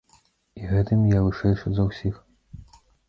І 0.61 0.69
гэтым 0.71 1.03
я 1.17 1.21
вышэйшы 1.27 1.67
за 1.81 1.85
ўсіх. 1.91 2.15